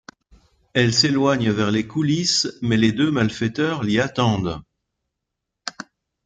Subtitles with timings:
[0.73, 4.59] Elle s'éloigne vers les coulisses, mais les deux malfaiteurs l'y attendent.